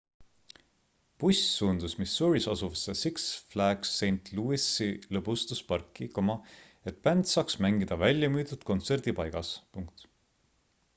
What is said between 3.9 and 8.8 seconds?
st louis'i lõbustusparki et bänd saaks mängida väljamüüdud